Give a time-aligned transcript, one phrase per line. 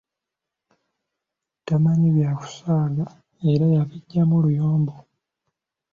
[1.67, 3.05] Tamanyi byakusaaga
[3.51, 4.93] era yabiggyamu luyombo.